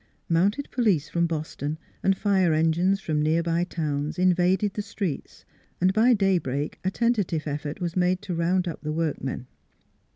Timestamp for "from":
1.09-1.27, 2.99-3.21